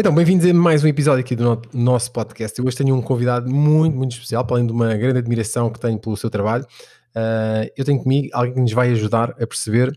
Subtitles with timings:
[0.00, 2.56] Então, bem-vindos a mais um episódio aqui do no nosso podcast.
[2.56, 5.80] Eu hoje tenho um convidado muito, muito especial, para além de uma grande admiração que
[5.80, 6.64] tenho pelo seu trabalho.
[7.16, 9.92] Uh, eu tenho comigo alguém que nos vai ajudar a perceber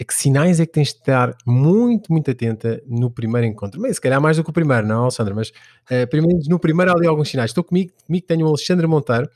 [0.00, 3.80] a que sinais é que tens de estar muito, muito atenta no primeiro encontro.
[3.80, 5.32] Mas se calhar mais do que o primeiro, não, Alexandre?
[5.32, 7.52] Mas uh, primeiro, no primeiro há ali alguns sinais.
[7.52, 9.30] Estou comigo, comigo tenho o Alexandre Monteiro.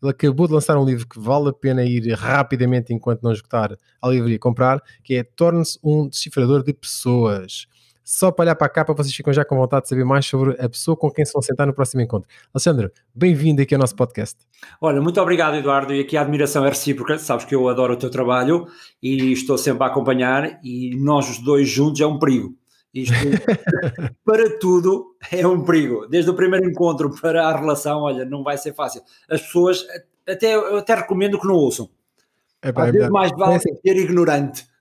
[0.00, 3.76] Ele acabou de lançar um livro que vale a pena ir rapidamente enquanto não esgotar
[4.00, 7.66] a livraria comprar, que é Torne-se um decifrador de pessoas.
[8.08, 10.52] Só para olhar para a capa vocês ficam já com vontade de saber mais sobre
[10.62, 12.28] a pessoa com quem se vão sentar no próximo encontro.
[12.54, 14.36] Alexandre, bem-vindo aqui ao nosso podcast.
[14.80, 17.96] Olha, muito obrigado Eduardo e aqui a admiração é recíproca, sabes que eu adoro o
[17.96, 18.68] teu trabalho
[19.02, 22.54] e estou sempre a acompanhar e nós os dois juntos é um perigo.
[22.94, 23.12] Isto
[24.24, 26.06] para tudo é um perigo.
[26.06, 29.02] Desde o primeiro encontro para a relação, olha, não vai ser fácil.
[29.28, 29.84] As pessoas,
[30.24, 31.90] até, eu até recomendo que não ouçam.
[32.62, 33.74] É, bem, Às vezes mais vale é assim.
[33.74, 34.75] ser ignorante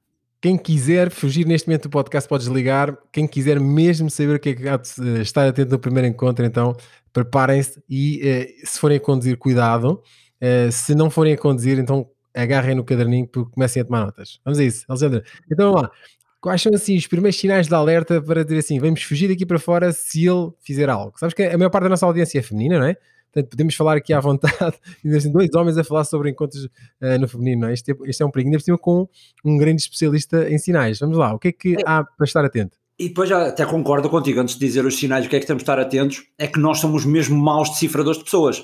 [0.46, 2.96] quem quiser fugir neste momento do podcast pode desligar.
[3.12, 6.46] Quem quiser mesmo saber o que é que há de estar atento no primeiro encontro,
[6.46, 6.78] então
[7.12, 10.04] preparem-se e eh, se forem a conduzir, cuidado.
[10.40, 14.40] Eh, se não forem a conduzir, então agarrem no caderninho porque comecem a tomar notas.
[14.46, 15.24] Vamos a isso, Alexandre.
[15.52, 15.92] Então vamos lá.
[16.40, 19.58] Quais são assim os primeiros sinais de alerta para dizer assim, vamos fugir daqui para
[19.58, 21.18] fora se ele fizer algo?
[21.18, 22.96] Sabes que a maior parte da nossa audiência é feminina, não é?
[23.36, 27.20] Portanto, podemos falar aqui à vontade, e assim, dois homens a falar sobre encontros uh,
[27.20, 27.68] no feminino.
[27.68, 27.74] É?
[27.74, 29.10] Este, é, este é um perigo, ainda por cima com
[29.44, 31.00] um grande especialista em sinais.
[31.00, 31.78] Vamos lá, o que é que é.
[31.86, 32.78] há para estar atento?
[32.98, 35.64] E depois até concordo contigo, antes de dizer os sinais, o que é que temos
[35.64, 38.64] de estar atentos, é que nós somos mesmo maus decifradores de pessoas.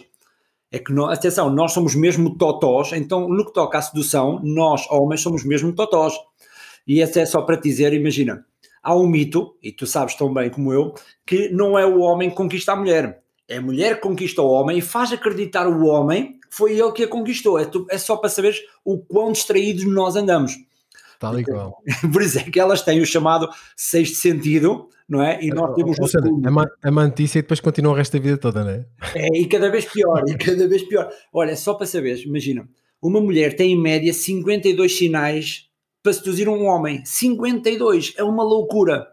[0.71, 4.89] É que, nós, atenção, nós somos mesmo totós, então no que toca à sedução, nós,
[4.89, 6.13] homens, somos mesmo totós.
[6.87, 8.45] E esse é só para te dizer, imagina,
[8.81, 10.93] há um mito, e tu sabes tão bem como eu,
[11.25, 13.20] que não é o homem que conquista a mulher,
[13.51, 16.91] é a mulher que conquista o homem e faz acreditar o homem que foi ele
[16.91, 17.59] que a conquistou.
[17.59, 20.53] É, tu, é só para saberes o quão distraídos nós andamos.
[21.19, 21.81] Tal e qual.
[22.11, 25.43] Por isso é que elas têm o chamado sexto sentido, não é?
[25.43, 28.37] E nós temos Ou seja, a, a mantícia e depois continua o resto da vida
[28.37, 28.85] toda, não é?
[29.13, 31.11] É, e cada vez pior, e cada vez pior.
[31.31, 32.67] Olha, só para saberes, imagina,
[33.01, 35.67] uma mulher tem em média 52 sinais
[36.01, 37.03] para seduzir um homem.
[37.05, 39.10] 52, é uma loucura.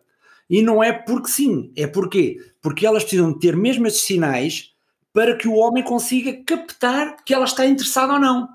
[0.48, 4.72] E não é porque sim, é porque Porque elas precisam ter mesmo esses sinais
[5.12, 8.48] para que o homem consiga captar que ela está interessada ou não.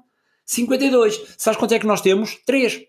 [0.46, 1.36] 52.
[1.38, 2.38] Sabes quanto é que nós temos?
[2.46, 2.86] 3.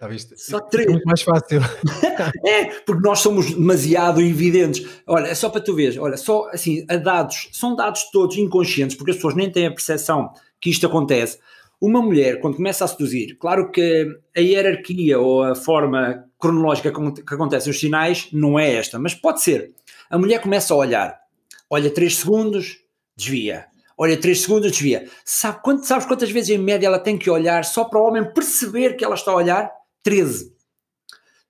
[0.00, 0.36] Já viste?
[0.38, 0.86] Só 3.
[0.86, 1.60] É muito mais fácil.
[2.46, 4.86] é, porque nós somos demasiado evidentes.
[5.06, 8.96] Olha, é só para tu veres, olha, só assim, a dados, são dados todos inconscientes,
[8.96, 11.38] porque as pessoas nem têm a percepção que isto acontece.
[11.80, 14.06] Uma mulher, quando começa a seduzir, claro que
[14.36, 19.42] a hierarquia ou a forma cronológica que acontecem os sinais não é esta, mas pode
[19.42, 19.72] ser.
[20.08, 21.20] A mulher começa a olhar,
[21.68, 22.78] olha 3 segundos,
[23.16, 23.66] desvia.
[23.96, 25.08] Olha 3 segundos, desvia.
[25.24, 28.32] Sabe, quanto, sabes quantas vezes em média ela tem que olhar só para o homem
[28.32, 29.70] perceber que ela está a olhar?
[30.02, 30.54] 13.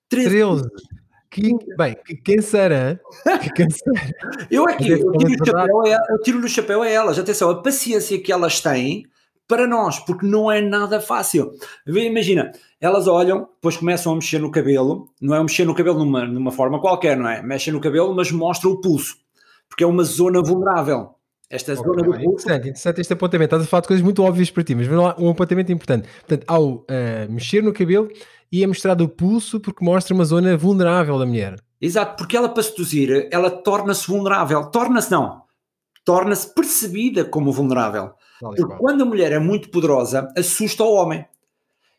[0.09, 0.29] 13.
[0.29, 0.69] 13.
[1.31, 2.99] Que, bem, quem será?
[3.23, 3.41] Será?
[4.51, 7.21] eu aqui, eu tiro, o chapéu, eu tiro o chapéu a elas.
[7.21, 9.07] Atenção, a paciência que elas têm
[9.51, 11.51] para nós, porque não é nada fácil.
[11.85, 16.25] Imagina, elas olham, depois começam a mexer no cabelo, não é mexer no cabelo numa,
[16.25, 17.43] numa forma qualquer, não é?
[17.43, 19.17] Mexem no cabelo, mas mostram o pulso,
[19.69, 21.17] porque é uma zona vulnerável.
[21.51, 22.23] Esta okay, zona do pulso.
[22.23, 23.57] Interessante, interessante este apontamento.
[23.57, 26.09] Estás a falar de coisas muito óbvias para ti, mas um apontamento importante.
[26.21, 26.87] Portanto, ao uh,
[27.29, 28.09] mexer no cabelo
[28.53, 31.57] e é mostrado o pulso porque mostra uma zona vulnerável da mulher.
[31.81, 34.71] Exato, porque ela para seduzir, ela torna-se vulnerável.
[34.71, 35.43] Torna-se não,
[36.05, 38.13] torna-se percebida como vulnerável.
[38.41, 41.25] Porque quando a mulher é muito poderosa, assusta o homem.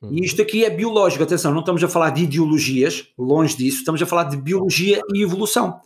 [0.02, 0.14] Uhum.
[0.14, 4.02] E isto aqui é biológico, atenção, não estamos a falar de ideologias, longe disso, estamos
[4.02, 5.80] a falar de biologia e evolução.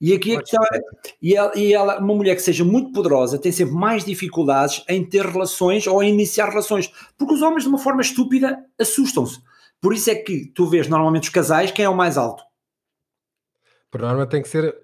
[0.00, 0.80] E aqui a questão é,
[1.20, 5.04] e ela, e ela, uma mulher que seja muito poderosa tem sempre mais dificuldades em
[5.04, 9.38] ter relações ou em iniciar relações, porque os homens de uma forma estúpida assustam-se.
[9.78, 12.42] Por isso é que tu vês normalmente os casais, quem é o mais alto?
[13.90, 14.74] Por norma tem que ser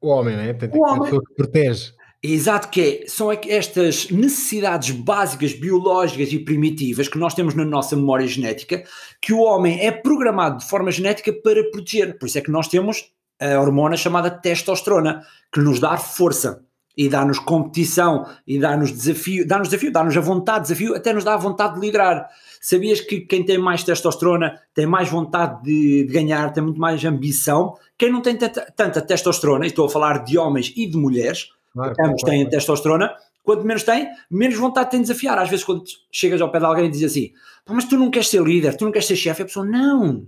[0.00, 0.54] o homem, né?
[0.54, 1.10] Tem, o homem.
[1.10, 1.92] que protege.
[2.32, 7.94] Exato, que é, são estas necessidades básicas, biológicas e primitivas que nós temos na nossa
[7.94, 8.82] memória genética,
[9.20, 12.18] que o homem é programado de forma genética para proteger.
[12.18, 16.64] Por isso é que nós temos a hormona chamada testosterona, que nos dá força
[16.96, 21.22] e dá-nos competição e dá-nos desafio, dá-nos desafio, dá-nos a vontade de desafio, até nos
[21.22, 22.28] dá a vontade de liderar.
[22.60, 27.04] Sabias que quem tem mais testosterona tem mais vontade de, de ganhar, tem muito mais
[27.04, 27.74] ambição?
[27.96, 31.50] Quem não tem tanta, tanta testosterona, e estou a falar de homens e de mulheres,
[31.76, 32.50] Claro, ambos têm claro.
[32.50, 33.14] testosterona.
[33.44, 35.38] Quanto menos tem, menos vontade tem de desafiar.
[35.38, 37.32] Às vezes, quando chegas ao pé de alguém e dizes assim:
[37.68, 40.26] mas tu não queres ser líder, tu não queres ser chefe, a pessoa não,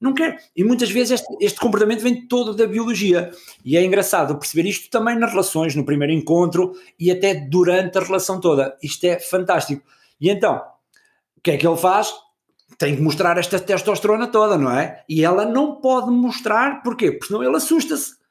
[0.00, 0.36] não quer.
[0.54, 3.30] E muitas vezes este, este, comportamento vem todo da biologia.
[3.64, 8.02] E é engraçado perceber isto também nas relações, no primeiro encontro e até durante a
[8.02, 8.76] relação toda.
[8.82, 9.82] Isto é fantástico.
[10.20, 10.56] E então,
[11.36, 12.12] o que é que ele faz?
[12.76, 15.04] Tem que mostrar esta testosterona toda, não é?
[15.08, 17.12] E ela não pode mostrar, porquê?
[17.12, 18.21] Porque senão ele assusta-se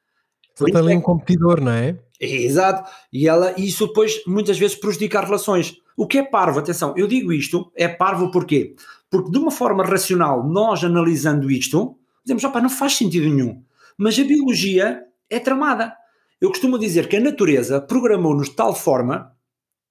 [0.54, 1.98] Só tem ali um competidor, não é?
[2.20, 2.88] Exato.
[3.12, 5.76] E ela, isso depois muitas vezes prejudica as relações.
[5.96, 8.74] O que é parvo, atenção, eu digo isto, é parvo porquê?
[9.10, 13.62] Porque de uma forma racional, nós analisando isto, dizemos, opá, não faz sentido nenhum.
[13.98, 15.94] Mas a biologia é tramada.
[16.40, 19.32] Eu costumo dizer que a natureza programou-nos de tal forma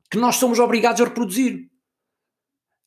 [0.09, 1.69] que nós somos obrigados a reproduzir.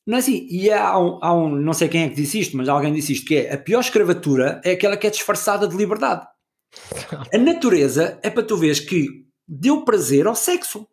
[0.05, 0.47] Não é assim?
[0.49, 3.13] E há um, há um, não sei quem é que disse isto, mas alguém disse
[3.13, 6.27] isto, que é a pior escravatura é aquela que é disfarçada de liberdade.
[7.33, 10.87] A natureza é para tu veres que deu prazer ao sexo.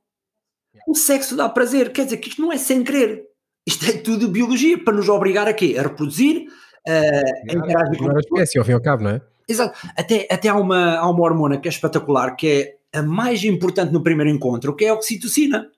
[0.89, 3.25] O sexo dá prazer, quer dizer que isto não é sem querer.
[3.67, 5.77] Isto é tudo biologia, para nos obrigar a quê?
[5.79, 6.47] A reproduzir,
[6.87, 9.23] a interagir com a espécie, ao fim e ao cabo, não é?
[9.49, 9.79] Exato.
[9.97, 13.93] Até, até há, uma, há uma hormona que é espetacular, que é a mais importante
[13.93, 15.71] no primeiro encontro, que é a oxitocina,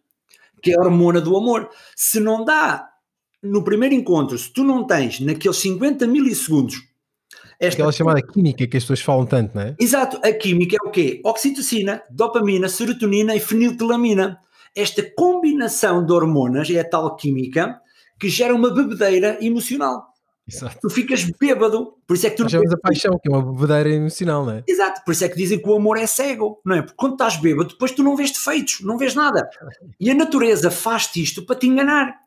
[0.62, 1.68] que é a hormona do amor.
[1.94, 2.88] Se não dá
[3.42, 6.76] no primeiro encontro, se tu não tens naqueles 50 milissegundos
[7.60, 9.76] esta Aquela chamada química que as pessoas falam tanto, não é?
[9.78, 11.20] Exato, a química é o quê?
[11.24, 14.38] Oxitocina, dopamina, serotonina e feniltilamina.
[14.74, 17.80] Esta combinação de hormonas é a tal química
[18.18, 20.14] que gera uma bebedeira emocional.
[20.46, 20.76] Exato.
[20.82, 23.42] Tu ficas bêbado, por isso é que tu Nós chamamos a paixão, que é uma
[23.42, 24.64] bebedeira emocional, não é?
[24.68, 26.82] Exato, por isso é que dizem que o amor é cego, não é?
[26.82, 29.48] Porque quando estás bêbado, depois tu não vês defeitos, não vês nada.
[29.98, 32.23] E a natureza faz-te isto para te enganar.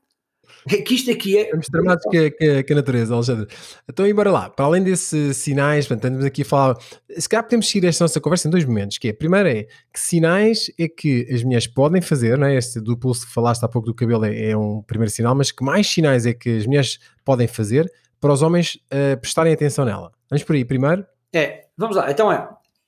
[0.67, 1.43] Que isto aqui é.
[1.43, 3.47] Estamos tramados que, que, que a natureza, Alexandre.
[3.87, 6.77] Então, embora lá, para além desses sinais, portanto, estamos aqui a falar.
[7.17, 9.99] Se calhar podemos seguir esta nossa conversa em dois momentos: que é, primeiro é que
[9.99, 12.55] sinais é que as mulheres podem fazer, não é?
[12.55, 15.51] Este do pulso que falaste há pouco do cabelo é, é um primeiro sinal, mas
[15.51, 19.85] que mais sinais é que as mulheres podem fazer para os homens uh, prestarem atenção
[19.85, 20.11] nela?
[20.29, 21.05] Vamos por aí, primeiro?
[21.33, 22.47] É, vamos lá, então é.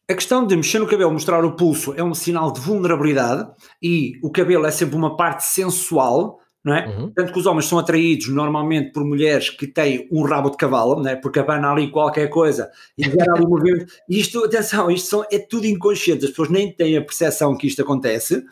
[0.10, 3.48] A questão de mexer no cabelo, mostrar o pulso, é um sinal de vulnerabilidade
[3.80, 6.88] e o cabelo é sempre uma parte sensual não é?
[6.88, 7.12] Uhum.
[7.12, 11.02] Tanto que os homens são atraídos normalmente por mulheres que têm um rabo de cavalo,
[11.02, 11.16] não é?
[11.16, 13.86] Porque abana ali qualquer coisa e gera ali movimento.
[14.10, 17.82] Isto, atenção, isto são, é tudo inconsciente, as pessoas nem têm a percepção que isto
[17.82, 18.44] acontece.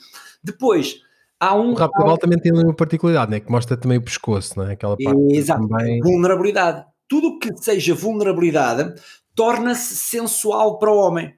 [0.43, 1.01] Depois,
[1.39, 1.71] há um.
[1.71, 3.39] O rabo de cavalo também tem uma particularidade, né?
[3.39, 4.73] Que mostra também o pescoço, não é?
[4.73, 5.35] Aquela parte.
[5.35, 5.99] Exato, também...
[5.99, 6.85] vulnerabilidade.
[7.07, 8.93] Tudo que seja vulnerabilidade
[9.35, 11.33] torna-se sensual para o homem.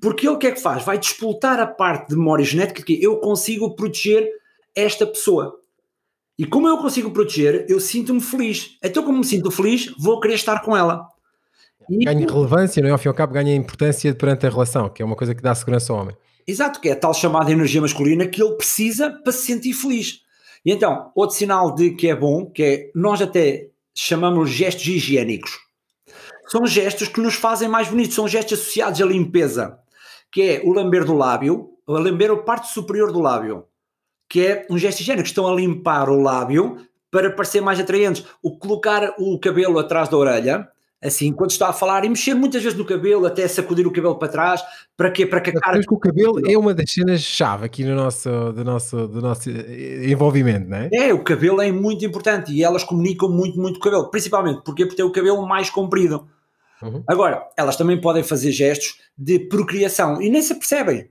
[0.00, 0.84] Porque ele o que é que faz?
[0.84, 4.28] Vai despoltar a parte de memória genética que eu consigo proteger
[4.74, 5.58] esta pessoa.
[6.38, 8.76] E como eu consigo proteger, eu sinto-me feliz.
[8.82, 11.08] Então, como me sinto feliz, vou querer estar com ela.
[11.88, 12.04] E...
[12.04, 12.92] Ganha relevância, não é?
[12.92, 15.42] Ao fim e ao cabo, ganha importância perante a relação, que é uma coisa que
[15.42, 16.16] dá segurança ao homem.
[16.46, 20.20] Exato, que é a tal chamada energia masculina que ele precisa para se sentir feliz.
[20.64, 25.58] E então, outro sinal de que é bom, que é nós até chamamos gestos higiênicos.
[26.48, 29.78] São gestos que nos fazem mais bonitos, são gestos associados à limpeza,
[30.30, 33.64] que é o lamber do lábio, o lamber a parte superior do lábio
[34.28, 36.78] que é um gesto higiênico, estão a limpar o lábio
[37.10, 38.24] para parecer mais atraentes.
[38.42, 40.68] O colocar o cabelo atrás da orelha,
[41.02, 44.18] assim, quando está a falar e mexer muitas vezes no cabelo, até sacudir o cabelo
[44.18, 44.62] para trás,
[44.96, 45.24] para quê?
[45.24, 45.80] Para que a cara...
[45.80, 50.68] que o cabelo é uma das cenas-chave aqui no nosso, do, nosso, do nosso envolvimento,
[50.68, 50.88] não é?
[50.92, 54.84] É, o cabelo é muito importante e elas comunicam muito, muito o cabelo, principalmente porque,
[54.84, 56.28] porque tem o cabelo mais comprido.
[56.82, 57.02] Uhum.
[57.06, 61.08] Agora, elas também podem fazer gestos de procriação e nem se percebem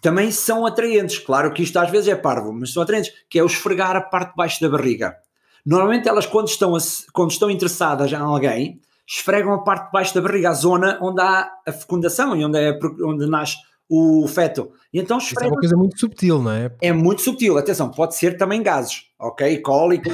[0.00, 1.18] também são atraentes.
[1.18, 4.00] Claro que isto às vezes é parvo, mas são atraentes, que é o esfregar a
[4.00, 5.16] parte de baixo da barriga.
[5.64, 6.78] Normalmente elas, quando estão, a,
[7.12, 11.20] quando estão interessadas em alguém, esfregam a parte de baixo da barriga, a zona onde
[11.20, 13.56] há a fecundação e onde, é, onde nasce
[13.88, 14.70] o feto.
[14.92, 16.70] E então Isso é uma coisa muito subtil, não é?
[16.80, 19.60] É muito subtil, atenção, pode ser também gases, ok?
[19.60, 20.08] Cólico,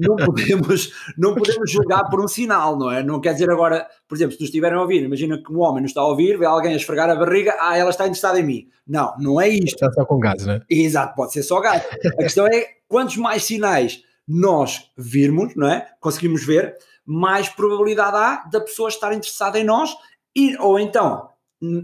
[0.00, 3.02] não podemos, não podemos julgar por um sinal, não é?
[3.02, 5.82] Não quer dizer agora, por exemplo, se nos estiverem a ouvir, imagina que um homem
[5.82, 8.44] nos está a ouvir, vê alguém a esfregar a barriga, ah, ela está interessada em
[8.44, 8.68] mim.
[8.86, 9.74] Não, não é isto.
[9.74, 10.62] Está só com gases, não é?
[10.70, 11.86] Exato, pode ser só gases.
[12.18, 15.86] A questão é quantos mais sinais nós virmos, não é?
[16.00, 19.94] Conseguimos ver, mais probabilidade há da pessoa estar interessada em nós
[20.36, 21.28] e, ou então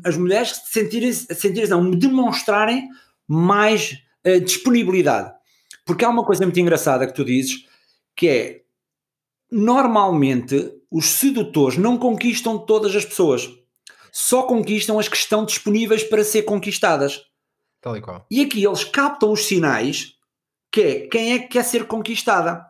[0.04, 2.88] as mulheres sentirem, sentirem não, demonstrarem
[3.26, 5.33] mais uh, disponibilidade.
[5.84, 7.66] Porque há uma coisa muito engraçada que tu dizes,
[8.16, 8.64] que é
[9.50, 13.48] normalmente os sedutores não conquistam todas as pessoas,
[14.12, 17.22] só conquistam as que estão disponíveis para ser conquistadas.
[17.80, 18.26] Tal e qual.
[18.30, 20.14] E aqui eles captam os sinais,
[20.72, 22.66] que é quem é que quer ser conquistada.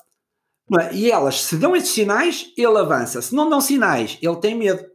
[0.80, 0.94] É?
[0.94, 3.21] E elas, se dão esses sinais, ele avança.
[3.21, 4.94] Se não dão sinais, ele tem medo.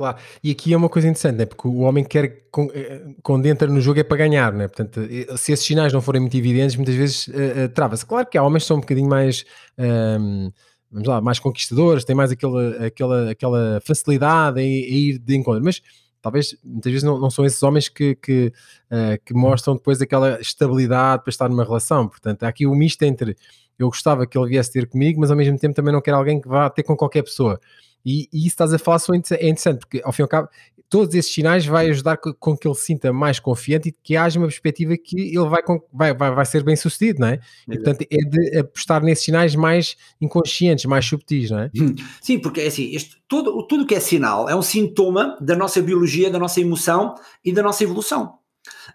[0.00, 1.44] Claro, e aqui é uma coisa interessante, né?
[1.44, 4.66] porque o homem quer, eh, quando entra no jogo é para ganhar, né?
[4.66, 8.06] portanto, eh, se esses sinais não forem muito evidentes, muitas vezes uh, uh, trava-se.
[8.06, 9.44] Claro que há homens que são um bocadinho mais,
[9.76, 10.52] um, ehm,
[10.90, 15.82] vamos lá, mais conquistadores, têm mais aquela, aquela, aquela facilidade em, ir de encontro, mas
[16.22, 18.50] talvez muitas vezes não, não são esses homens que, que,
[18.90, 23.02] uh, que mostram depois aquela estabilidade para estar numa relação, portanto, há aqui o misto
[23.02, 23.36] entre
[23.78, 26.40] eu gostava que ele viesse ter comigo, mas ao mesmo tempo também não quero alguém
[26.40, 27.60] que vá ter com qualquer pessoa.
[28.04, 30.48] E, e isso estás a falar só é interessante, porque ao fim e ao cabo
[30.90, 34.40] todos esses sinais vai ajudar com, que ele se sinta mais confiante e que haja
[34.40, 37.38] uma perspectiva que ele vai, vai, vai, vai ser bem sucedido, não é?
[37.68, 41.70] E, portanto, é de apostar nesses sinais mais inconscientes, mais subtis, não é?
[42.20, 45.80] Sim, porque é assim, isto, tudo, tudo que é sinal é um sintoma da nossa
[45.80, 47.14] biologia, da nossa emoção
[47.44, 48.34] e da nossa evolução.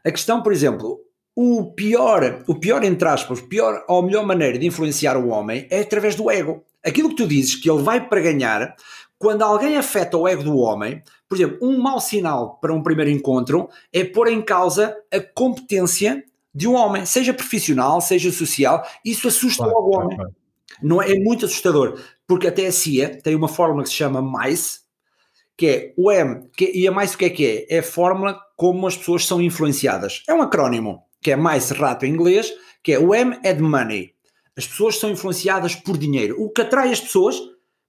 [0.04, 1.00] A questão, por exemplo,
[1.34, 5.80] o pior, o pior entre aspas, pior ou melhor maneira de influenciar o homem é
[5.80, 6.64] através do ego.
[6.86, 8.76] Aquilo que tu dizes que ele vai para ganhar,
[9.18, 13.10] quando alguém afeta o ego do homem, por exemplo, um mau sinal para um primeiro
[13.10, 16.24] encontro é pôr em causa a competência
[16.54, 20.18] de um homem, seja profissional, seja social, isso assusta claro, logo o homem.
[20.18, 20.36] Claro.
[20.82, 24.22] Não é, é muito assustador, porque até a CIA tem uma fórmula que se chama
[24.22, 24.80] MICE,
[25.58, 27.76] que é o M, que, e a MICE o que é que é?
[27.78, 30.24] É a fórmula como as pessoas são influenciadas.
[30.28, 33.62] É um acrónimo, que é MICE rato em inglês, que é o M é de
[33.62, 34.15] money.
[34.58, 36.36] As pessoas são influenciadas por dinheiro.
[36.42, 37.36] O que atrai as pessoas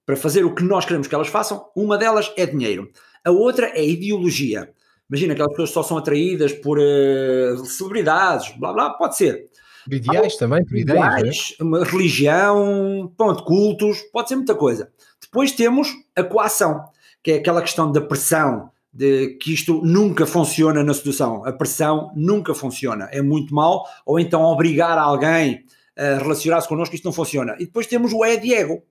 [0.05, 2.89] para fazer o que nós queremos que elas façam, uma delas é dinheiro.
[3.25, 4.71] A outra é ideologia.
[5.09, 9.49] Imagina que as pessoas só são atraídas por uh, celebridades, blá blá, pode ser.
[9.83, 10.77] Por ideais ah, também, por.
[10.77, 11.83] É?
[11.83, 14.89] religião, pronto, cultos, pode ser muita coisa.
[15.21, 16.85] Depois temos a coação,
[17.21, 21.45] que é aquela questão da pressão, de que isto nunca funciona na sedução.
[21.45, 25.65] A pressão nunca funciona, é muito mal, ou então obrigar alguém
[25.97, 27.55] a relacionar-se connosco, isto não funciona.
[27.59, 28.83] E depois temos o E de ego.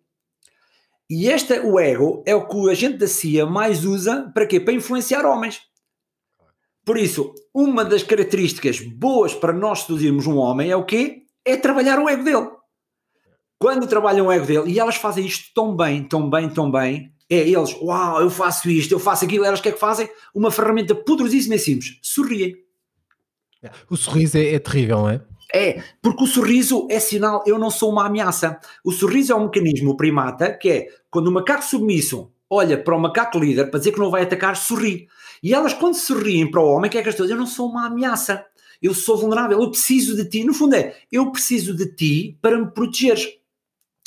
[1.09, 4.59] E este, o ego, é o que o agente da CIA mais usa para quê?
[4.59, 5.61] Para influenciar homens.
[6.85, 11.23] Por isso, uma das características boas para nós seduzirmos um homem é o quê?
[11.45, 12.49] É trabalhar o ego dele.
[13.59, 17.13] Quando trabalham o ego dele, e elas fazem isto tão bem, tão bem, tão bem,
[17.31, 20.09] é eles, uau, eu faço isto, eu faço aquilo, elas o que é que fazem?
[20.35, 22.55] Uma ferramenta poderosíssima e simples, sorriem.
[23.91, 25.21] O sorriso é, é terrível, não é?
[25.57, 28.61] É, porque o sorriso é sinal, eu não sou uma ameaça.
[28.85, 33.01] O sorriso é um mecanismo primata que é quando o macaco submisso olha para o
[33.01, 35.09] macaco líder para dizer que não vai atacar, sorri.
[35.43, 37.71] E elas, quando sorriem para o homem, que é que as pessoas Eu não sou
[37.71, 38.45] uma ameaça,
[38.83, 40.45] eu sou vulnerável, eu preciso de ti.
[40.45, 43.27] No fundo é, eu preciso de ti para me protegeres.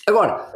[0.06, 0.54] Agora,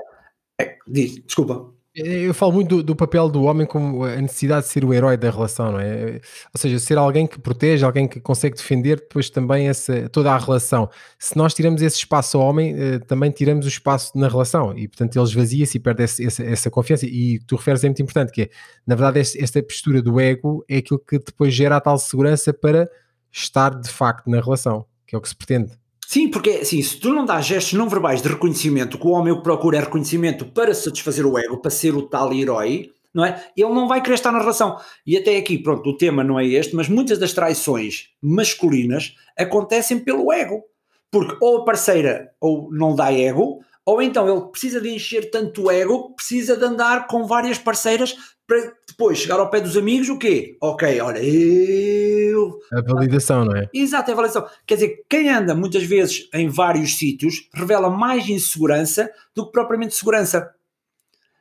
[0.61, 1.73] é, diz, desculpa.
[1.95, 5.15] Eu falo muito do, do, papel do homem como a necessidade de ser o herói
[5.15, 6.19] da relação, não é?
[6.51, 10.37] Ou seja, ser alguém que protege, alguém que consegue defender depois também essa, toda a
[10.37, 10.89] relação.
[11.19, 14.87] Se nós tiramos esse espaço ao homem, eh, também tiramos o espaço na relação e,
[14.87, 17.05] portanto, ele esvazia-se e perde essa, essa, essa, confiança.
[17.05, 18.49] E tu referes é muito importante, que é,
[18.87, 22.89] na verdade, esta postura do ego é aquilo que depois gera a tal segurança para
[23.31, 25.82] estar de facto na relação, que é o que se pretende.
[26.07, 29.33] Sim, porque assim, se tu não dás gestos não verbais de reconhecimento, que o homem
[29.33, 33.23] o que procura é reconhecimento para satisfazer o ego, para ser o tal herói, não
[33.23, 33.45] é?
[33.55, 34.77] Ele não vai querer estar na relação.
[35.05, 39.99] E até aqui, pronto, o tema não é este, mas muitas das traições masculinas acontecem
[39.99, 40.63] pelo ego.
[41.11, 45.69] Porque ou a parceira ou não dá ego, ou então ele precisa de encher tanto
[45.69, 48.15] ego precisa de andar com várias parceiras
[48.47, 50.57] para depois chegar ao pé dos amigos, o quê?
[50.61, 52.59] Ok, olha, eu.
[52.71, 53.69] A validação, não é?
[53.73, 54.47] Exato, é a validação.
[54.65, 59.95] Quer dizer, quem anda muitas vezes em vários sítios revela mais insegurança do que propriamente
[59.95, 60.53] segurança.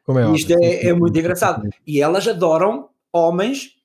[0.04, 1.68] Como é Isto é, é, muito engraçado.
[1.86, 3.76] E elas adoram homens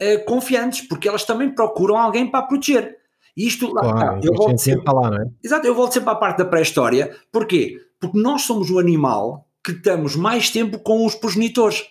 [0.00, 2.96] uh, confiantes, porque elas também procuram alguém para proteger.
[3.36, 5.26] Isto, lá, claro, eu volto sempre, lá, não é?
[5.44, 7.14] Exato, eu volto sempre à parte da pré-história.
[7.30, 7.76] Porquê?
[8.00, 11.84] Porque nós somos o animal que estamos mais tempo com os progenitores.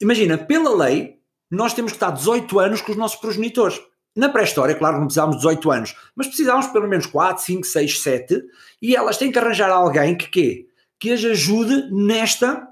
[0.00, 1.18] Imagina, pela lei,
[1.50, 3.80] nós temos que estar 18 anos com os nossos progenitores.
[4.16, 8.00] Na pré-história, claro, não precisávamos de 18 anos, mas precisávamos pelo menos 4, 5, 6,
[8.00, 8.42] 7,
[8.82, 10.66] e elas têm que arranjar alguém que quê?
[10.98, 12.66] Que as ajude nesta,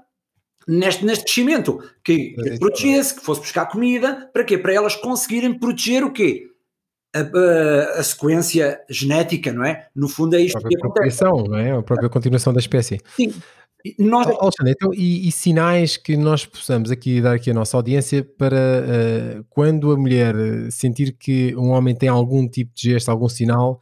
[0.67, 4.57] neste, neste crescimento, que, que protegesse, que fosse buscar comida, para quê?
[4.57, 6.47] Para elas conseguirem proteger o quê?
[7.15, 9.87] A, a, a, sequência genética, não é?
[9.95, 11.23] No fundo é isto a que acontece.
[11.23, 11.71] Não é?
[11.71, 12.99] A própria continuação da espécie.
[13.15, 13.33] Sim,
[13.97, 14.27] nós...
[14.27, 18.55] Alexandre, então, e, e, sinais que nós possamos aqui dar aqui a nossa audiência para
[18.55, 23.29] uh, quando a mulher eh, sentir que um homem tem algum tipo de gesto, algum
[23.29, 23.79] sinal,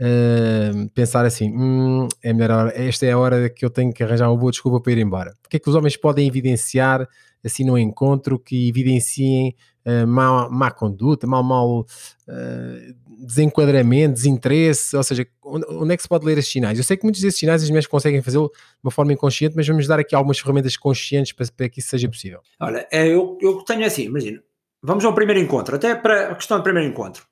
[0.00, 4.28] uh, pensar assim, hum, é melhor esta é a hora que eu tenho que arranjar
[4.30, 5.34] uma boa desculpa para ir embora.
[5.44, 7.08] O que é que os homens podem evidenciar
[7.44, 15.02] assim no encontro que evidenciem uh, má, má conduta, mau, mau uh, desenquadramento, desinteresse, ou
[15.02, 16.78] seja, onde é que se pode ler esses sinais?
[16.78, 19.66] Eu sei que muitos desses sinais as mulheres conseguem fazê-lo de uma forma inconsciente, mas
[19.66, 22.40] vamos dar aqui algumas ferramentas conscientes para, para que isso seja possível.
[22.60, 24.42] Olha, é, eu, eu tenho assim, imagina,
[24.82, 27.24] vamos ao primeiro encontro, até para a questão do primeiro encontro.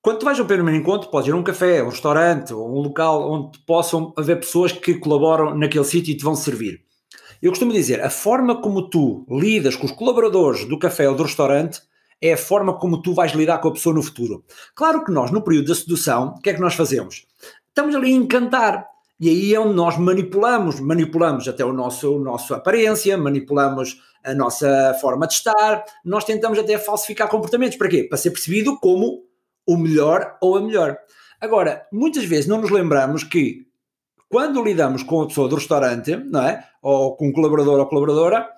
[0.00, 2.80] Quando tu vais ao primeiro encontro, podes ir a um café, um restaurante, ou um
[2.80, 6.87] local onde possam haver pessoas que colaboram naquele sítio e te vão servir.
[7.40, 11.22] Eu costumo dizer, a forma como tu lidas com os colaboradores do café ou do
[11.22, 11.80] restaurante
[12.20, 14.44] é a forma como tu vais lidar com a pessoa no futuro.
[14.74, 17.26] Claro que nós, no período da sedução, o que é que nós fazemos?
[17.68, 18.86] Estamos ali a encantar.
[19.20, 24.34] E aí é onde nós manipulamos, manipulamos até o nosso, o nosso aparência, manipulamos a
[24.34, 27.76] nossa forma de estar, nós tentamos até falsificar comportamentos.
[27.76, 28.04] Para quê?
[28.04, 29.24] Para ser percebido como
[29.66, 30.96] o melhor ou a melhor.
[31.40, 33.67] Agora, muitas vezes não nos lembramos que
[34.28, 36.66] quando lidamos com a pessoa do restaurante, não é?
[36.82, 38.48] Ou com um colaborador ou colaboradora,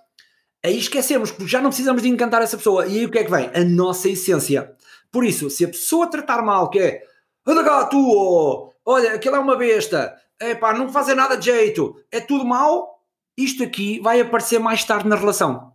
[0.64, 2.86] aí esquecemos, porque já não precisamos de encantar essa pessoa.
[2.86, 3.50] E aí o que é que vem?
[3.54, 4.74] A nossa essência.
[5.10, 7.02] Por isso, se a pessoa tratar mal, que é
[7.46, 11.46] anda cá tu, oh, olha, aquilo é uma besta, é pá, não fazem nada de
[11.46, 13.00] jeito, é tudo mal,
[13.36, 15.72] isto aqui vai aparecer mais tarde na relação.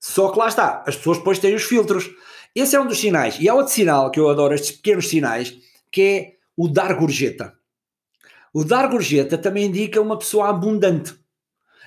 [0.00, 2.10] Só que lá está, as pessoas depois têm os filtros.
[2.54, 3.38] Esse é um dos sinais.
[3.40, 5.56] E há outro sinal que eu adoro, estes pequenos sinais,
[5.90, 7.54] que é o dar gorjeta.
[8.54, 11.12] O dar gorjeta também indica uma pessoa abundante.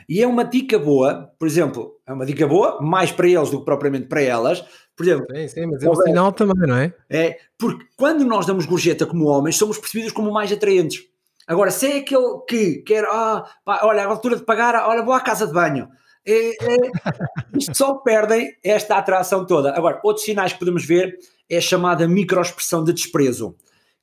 [0.09, 3.59] E é uma dica boa, por exemplo, é uma dica boa, mais para eles do
[3.59, 4.63] que propriamente para elas.
[4.95, 6.93] Por exemplo, sim, sim, mas é um sinal também, não é?
[7.09, 11.03] É, porque quando nós damos gorjeta como homens, somos percebidos como mais atraentes.
[11.47, 15.13] Agora, se é aquele que quer, ah, pá, olha, a altura de pagar, olha, vou
[15.13, 15.87] à casa de banho.
[16.25, 16.77] É, é,
[17.57, 19.73] isto só perdem esta atração toda.
[19.73, 21.17] Agora, outros sinais que podemos ver
[21.49, 23.55] é a chamada microexpressão de desprezo.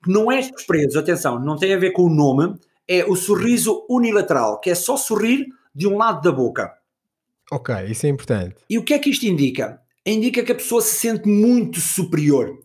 [0.05, 3.87] Que não é desprezo, atenção, não tem a ver com o nome, é o sorriso
[3.89, 6.73] unilateral, que é só sorrir de um lado da boca.
[7.51, 8.57] Ok, isso é importante.
[8.69, 9.81] E o que é que isto indica?
[10.05, 12.59] Indica que a pessoa se sente muito superior.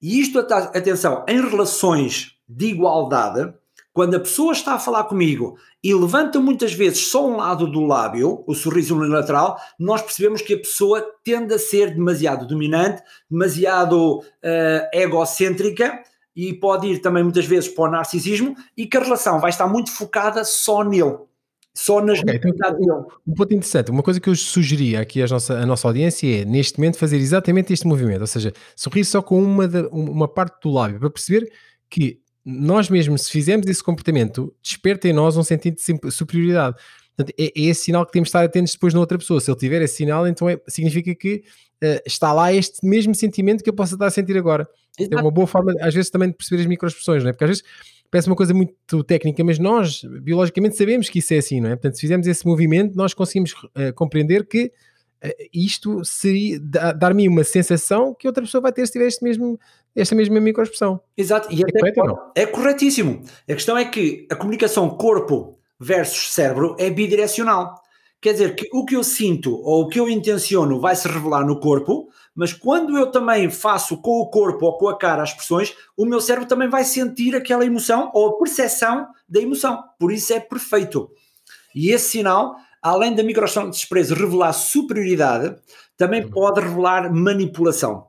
[0.00, 3.52] E isto, atenção, em relações de igualdade,
[3.92, 7.84] quando a pessoa está a falar comigo e levanta muitas vezes só um lado do
[7.84, 14.18] lábio, o sorriso unilateral, nós percebemos que a pessoa tende a ser demasiado dominante, demasiado
[14.20, 14.22] uh,
[14.92, 16.02] egocêntrica
[16.34, 19.66] e pode ir também muitas vezes para o narcisismo e que a relação vai estar
[19.66, 21.18] muito focada só nele
[21.74, 25.58] só nas okay, então, Um ponto interessante, uma coisa que eu sugeria aqui à nossa,
[25.58, 29.42] à nossa audiência é, neste momento, fazer exatamente este movimento, ou seja, sorrir só com
[29.42, 31.50] uma, uma parte do lábio, para perceber
[31.88, 36.76] que nós mesmos, se fizermos esse comportamento, desperta em nós um sentido de superioridade.
[37.16, 39.40] Portanto, é, é, esse sinal que temos de estar atentos depois na outra pessoa.
[39.40, 41.44] Se ele tiver esse sinal, então é, significa que
[41.82, 44.68] uh, está lá este mesmo sentimento que eu posso estar a sentir agora.
[44.98, 45.18] Exato.
[45.18, 47.32] É uma boa forma, às vezes, também de perceber as microexpressões, não é?
[47.32, 47.64] Porque às vezes
[48.10, 51.76] parece uma coisa muito técnica, mas nós, biologicamente, sabemos que isso é assim, não é?
[51.76, 54.70] Portanto, se fizermos esse movimento, nós conseguimos uh, compreender que
[55.24, 59.58] uh, isto seria dar-me uma sensação que outra pessoa vai ter se tiver este mesmo,
[59.96, 61.00] esta mesma microexpressão.
[61.16, 63.22] Exato, e é, correto, é corretíssimo.
[63.48, 67.74] A questão é que a comunicação corpo versus cérebro é bidirecional.
[68.20, 71.44] Quer dizer que o que eu sinto ou o que eu intenciono vai se revelar
[71.44, 75.30] no corpo, mas quando eu também faço com o corpo ou com a cara as
[75.30, 79.82] expressões, o meu cérebro também vai sentir aquela emoção ou a percepção da emoção.
[79.98, 81.10] Por isso é perfeito.
[81.74, 85.56] E esse sinal, além da microação de desprezo revelar superioridade,
[85.96, 86.30] também uhum.
[86.30, 88.06] pode revelar manipulação.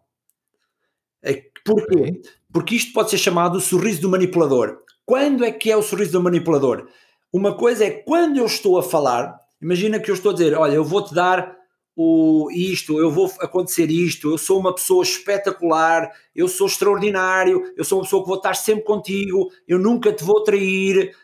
[1.23, 2.21] É, porquê?
[2.51, 4.77] Porque isto pode ser chamado o sorriso do manipulador.
[5.05, 6.87] Quando é que é o sorriso do manipulador?
[7.33, 10.73] Uma coisa é quando eu estou a falar, imagina que eu estou a dizer, olha,
[10.73, 11.57] eu vou-te dar
[11.95, 17.83] o, isto, eu vou acontecer isto, eu sou uma pessoa espetacular, eu sou extraordinário, eu
[17.83, 21.15] sou uma pessoa que vou estar sempre contigo, eu nunca te vou trair.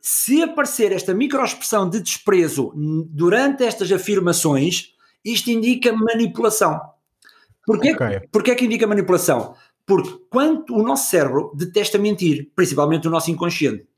[0.00, 2.72] Se aparecer esta microexpressão de desprezo
[3.08, 6.80] durante estas afirmações, isto indica manipulação.
[7.66, 8.20] Porquê, okay.
[8.32, 9.54] porquê é que indica manipulação?
[9.84, 13.89] Porque quando o nosso cérebro detesta mentir, principalmente o nosso inconsciente.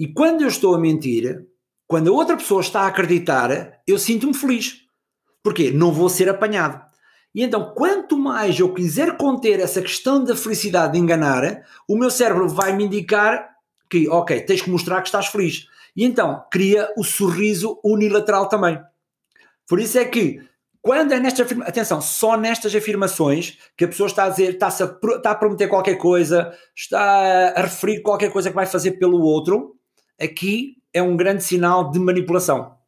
[0.00, 1.44] E quando eu estou a mentir,
[1.86, 4.78] quando a outra pessoa está a acreditar, eu sinto-me feliz.
[5.42, 5.70] Porquê?
[5.70, 6.82] Não vou ser apanhado.
[7.34, 12.10] E então, quanto mais eu quiser conter essa questão da felicidade de enganar, o meu
[12.10, 13.50] cérebro vai me indicar
[13.90, 15.66] que, ok, tens que mostrar que estás feliz.
[15.94, 18.80] E então, cria o sorriso unilateral também.
[19.68, 20.40] Por isso é que,
[20.80, 25.16] quando é nestas atenção, só nestas afirmações que a pessoa está a dizer, está a,
[25.16, 29.78] está a prometer qualquer coisa, está a referir qualquer coisa que vai fazer pelo outro,
[30.20, 32.78] aqui é um grande sinal de manipulação.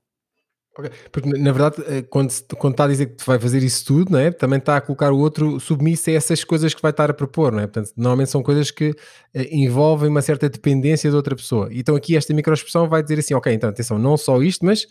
[0.79, 0.91] Okay.
[1.11, 4.19] Porque na verdade, eh, quando, quando está a dizer que vai fazer isso tudo, não
[4.19, 4.31] é?
[4.31, 7.53] também está a colocar o outro submisso a essas coisas que vai estar a propor,
[7.53, 7.67] não é?
[7.67, 8.95] Portanto, normalmente são coisas que
[9.35, 11.69] eh, envolvem uma certa dependência de outra pessoa.
[11.71, 14.87] Então aqui esta microexpressão vai dizer assim, ok, então atenção, não só isto, mas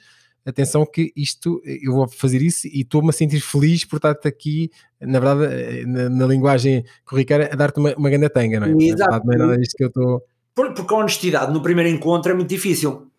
[0.46, 4.16] atenção que isto, eh, eu vou fazer isso e estou-me a sentir feliz por estar
[4.24, 4.70] aqui,
[5.02, 8.86] na verdade, na, na linguagem corriqueira, a dar-te uma, uma grande tanga, não é?
[8.86, 9.26] Exato.
[9.26, 10.24] Não é nada disto que eu estou...
[10.54, 13.12] Porque a honestidade no primeiro encontro é muito difícil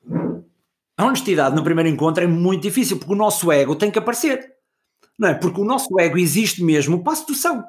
[0.97, 4.53] a honestidade no primeiro encontro é muito difícil, porque o nosso ego tem que aparecer.
[5.19, 5.35] Não é?
[5.35, 7.65] Porque o nosso ego existe mesmo para a sedução.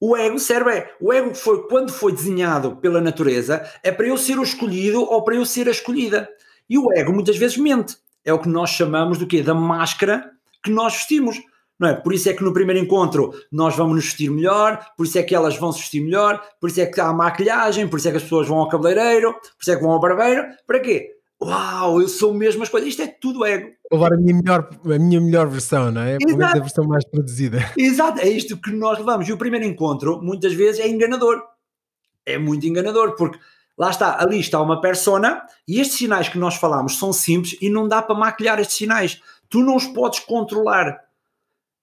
[0.00, 4.16] O ego serve é, o ego foi quando foi desenhado pela natureza é para eu
[4.16, 6.28] ser o escolhido ou para eu ser a escolhida.
[6.68, 7.96] E o ego muitas vezes mente.
[8.24, 9.42] É o que nós chamamos do quê?
[9.42, 10.30] Da máscara
[10.62, 11.40] que nós vestimos.
[11.78, 11.94] Não é?
[11.94, 15.22] Por isso é que no primeiro encontro nós vamos nos vestir melhor, por isso é
[15.22, 18.10] que elas vão se vestir melhor, por isso é que há maquilhagem, por isso é
[18.12, 20.44] que as pessoas vão ao cabeleireiro, por isso é que vão ao barbeiro.
[20.66, 21.10] Para quê?
[21.42, 22.88] Uau, eu sou mesmo as coisas.
[22.88, 23.70] Isto é tudo ego.
[23.90, 26.16] Levar a minha melhor, a minha melhor versão, não é?
[26.24, 27.58] Menos a versão mais produzida.
[27.76, 29.28] Exato, é isto que nós levamos.
[29.28, 31.42] E o primeiro encontro, muitas vezes, é enganador.
[32.24, 33.40] É muito enganador, porque
[33.76, 37.68] lá está, ali está uma persona e estes sinais que nós falamos são simples e
[37.68, 39.20] não dá para maquilhar estes sinais.
[39.48, 41.00] Tu não os podes controlar.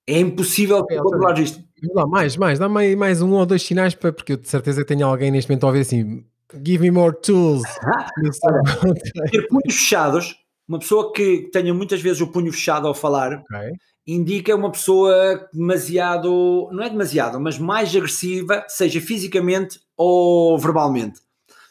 [0.09, 1.63] É impossível é, controlar isto.
[1.93, 4.83] Lá, mais, mais, dá mais, mais um ou dois sinais, para, porque eu de certeza
[4.83, 6.25] tenho alguém neste momento a ouvir assim:
[6.65, 7.61] give me more tools.
[9.31, 10.35] ter punhos fechados,
[10.67, 13.71] uma pessoa que tenha muitas vezes o punho fechado ao falar, okay.
[14.07, 21.21] indica uma pessoa demasiado, não é demasiado, mas mais agressiva, seja fisicamente ou verbalmente.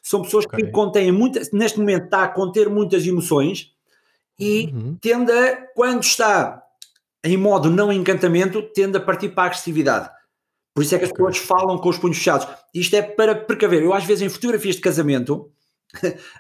[0.01, 0.65] São pessoas okay.
[0.65, 3.73] que contêm muitas, neste momento está a conter muitas emoções
[4.39, 4.97] e uhum.
[5.01, 6.63] tende a, quando está
[7.25, 10.11] em modo não encantamento, tende a partir para a agressividade.
[10.75, 12.47] Por isso é que as pessoas falam com os punhos fechados.
[12.73, 13.83] Isto é para precaver.
[13.83, 15.51] Eu, às vezes, em fotografias de casamento,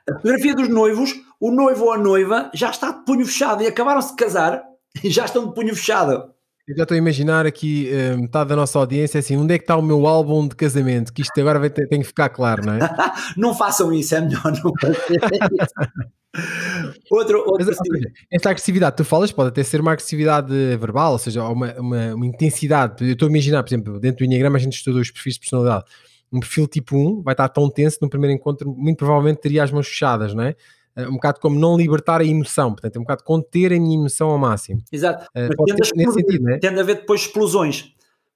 [0.08, 3.66] a fotografia dos noivos, o noivo ou a noiva já está de punho fechado e
[3.66, 4.62] acabaram-se de casar
[5.02, 6.32] e já estão de punho fechado.
[6.68, 9.64] Eu já estou a imaginar aqui uh, metade da nossa audiência assim, onde é que
[9.64, 11.10] está o meu álbum de casamento?
[11.14, 12.78] Que isto agora ter, tem que ficar claro, não é?
[13.38, 15.18] não façam isso, é melhor não fazer
[17.10, 21.18] outro, outro Mas, seja, esta agressividade tu falas pode até ser uma agressividade verbal, ou
[21.18, 23.02] seja, uma, uma, uma intensidade.
[23.02, 25.40] Eu estou a imaginar, por exemplo, dentro do Enneagrama a gente estuda os perfis de
[25.40, 25.86] personalidade.
[26.30, 29.70] Um perfil tipo 1 vai estar tão tenso no primeiro encontro, muito provavelmente teria as
[29.70, 30.54] mãos fechadas, não é?
[30.98, 33.96] Eh, um bocado como não libertar a emoção, portanto, é um bocado conter a minha
[33.96, 34.82] emoção ao máximo.
[34.90, 36.58] Exato, uh, mas tende, sentido, né?
[36.58, 37.94] tende a haver depois explosões,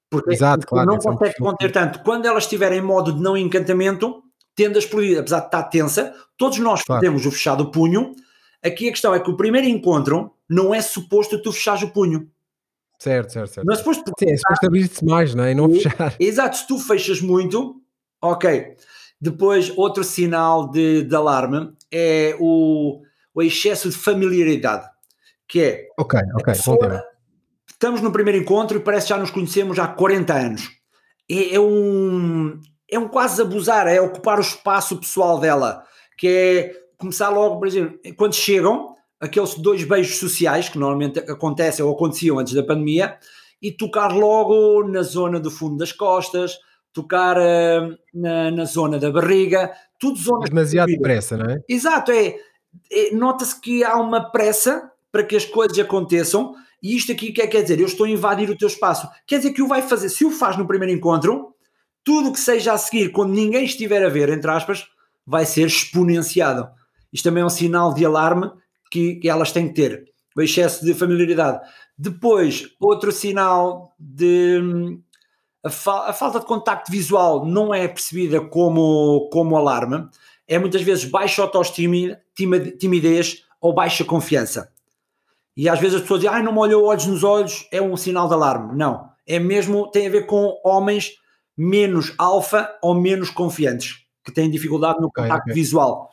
[0.08, 2.02] porque Exato, claro, não consegue conter tanto.
[2.04, 4.22] Quando ela estiver em modo de não encantamento,
[4.54, 7.00] tende a explodir, apesar de estar tensa, todos nós claro.
[7.00, 8.12] temos o fechado punho,
[8.62, 12.30] aqui a questão é que o primeiro encontro não é suposto tu fechares o punho.
[12.98, 13.66] Certo, certo, certo.
[13.66, 15.50] Não é suposto, Sim, é suposto abrir-se mais, não é?
[15.50, 16.14] E não fechar.
[16.20, 17.82] Exato, se tu fechas muito,
[18.20, 18.76] ok.
[19.22, 23.00] Depois, outro sinal de, de alarme é o,
[23.32, 24.84] o excesso de familiaridade,
[25.46, 25.86] que é...
[25.96, 27.04] Ok, ok, pessoa.
[27.70, 30.70] Estamos no primeiro encontro e parece que já nos conhecemos há 40 anos.
[31.30, 35.84] É, é um, é um quase abusar, é ocupar o espaço pessoal dela,
[36.18, 41.84] que é começar logo, por exemplo, quando chegam, aqueles dois beijos sociais que normalmente acontecem
[41.84, 43.16] ou aconteciam antes da pandemia,
[43.62, 46.58] e tocar logo na zona do fundo das costas,
[46.92, 50.50] tocar uh, na, na, zona da barriga, tudo zonas.
[50.50, 51.60] Demasiado depressa, não é?
[51.68, 52.36] Exato, é,
[52.90, 57.46] é nota-se que há uma pressa para que as coisas aconteçam, e isto aqui quer,
[57.46, 59.08] quer dizer, eu estou a invadir o teu espaço.
[59.26, 61.54] Quer dizer que o vai fazer, se o faz no primeiro encontro,
[62.02, 64.86] tudo que seja a seguir, quando ninguém estiver a ver, entre aspas,
[65.26, 66.68] vai ser exponenciado.
[67.12, 68.50] Isto também é um sinal de alarme
[68.90, 70.04] que, que elas têm que ter,
[70.36, 71.60] o excesso de familiaridade.
[71.96, 74.98] Depois, outro sinal de.
[75.64, 80.08] A, fa a, falta de contacto visual não é percebida como, como alarme,
[80.48, 82.18] é muitas vezes baixa autoestima,
[82.78, 84.72] timidez ou baixa confiança.
[85.56, 87.96] E às vezes as pessoas dizem, ah, não me olhou olhos nos olhos, é um
[87.96, 88.76] sinal de alarme.
[88.76, 91.12] Não, é mesmo, tem a ver com homens
[91.56, 95.54] menos alfa ou menos confiantes, que têm dificuldade no okay, contacto okay.
[95.54, 96.11] visual.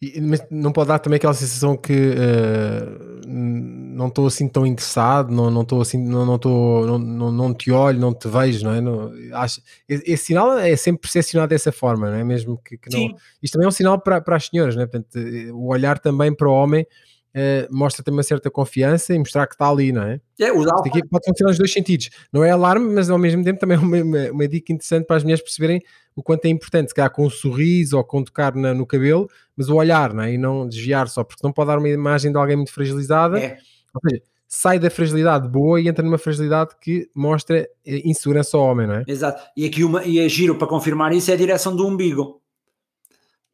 [0.00, 5.32] E, mas não pode dar também aquela sensação que uh, não estou assim tão interessado,
[5.32, 8.72] não estou assim, não, não, tô, não, não, não, te olho, não te vejo, não
[8.72, 8.80] é?
[8.80, 12.22] Não, acho, esse, esse, sinal é sempre percepcionado dessa forma, não é?
[12.22, 13.16] Mesmo que, que não.
[13.42, 14.86] Isto também é um sinal para, para as senhoras, não é?
[14.86, 15.18] Portanto,
[15.52, 16.86] o olhar também para o homem
[17.38, 20.20] Uh, mostra também uma certa confiança e mostrar que está ali, não é?
[20.40, 22.10] É, o Isto aqui pode funcionar nos dois sentidos.
[22.32, 25.16] Não é alarme, mas ao mesmo tempo também é uma, uma, uma, dica interessante para
[25.16, 25.80] as mulheres perceberem
[26.16, 29.28] o quanto é importante, se calhar com um sorriso ou com tocar na, no cabelo,
[29.56, 30.32] mas o olhar, não é?
[30.32, 33.38] E não desviar só, porque não pode dar uma imagem de alguém muito fragilizada.
[33.38, 33.58] É.
[33.94, 38.64] Ou seja, sai da fragilidade boa e entra numa fragilidade que mostra eh, insegurança ao
[38.64, 39.04] homem, não é?
[39.06, 39.42] Exato.
[39.56, 42.40] E aqui uma, e é giro para confirmar isso é a direção do umbigo.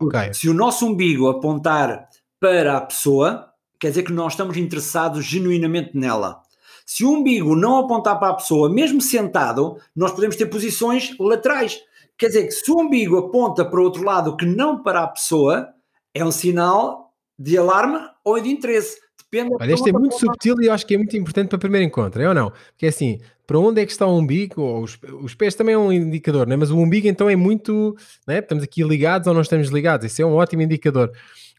[0.01, 0.33] Okay.
[0.33, 2.09] Se o nosso umbigo apontar
[2.41, 6.43] para a pessoa, quer dizer que nós estamos interessados genuinamente nela.
[6.87, 11.81] Se o umbigo não apontar para a pessoa, mesmo sentado, nós podemos ter posições laterais.
[12.17, 15.09] Quer dizer que se o umbigo aponta para o outro lado que não para a
[15.09, 15.69] pessoa,
[16.13, 18.99] é um sinal de alarme ou de interesse.
[19.19, 21.61] Depende Olha, este é muito subtil e eu acho que é muito importante para o
[21.61, 22.51] primeiro encontro, é ou não?
[22.51, 24.81] Porque é assim, para onde é que está o umbigo?
[24.81, 26.55] Os, os pés também é um indicador, né?
[26.55, 27.97] mas o umbigo então é muito.
[28.27, 28.39] Né?
[28.39, 30.07] Estamos aqui ligados ou não estamos ligados?
[30.07, 31.11] Isso é um ótimo indicador.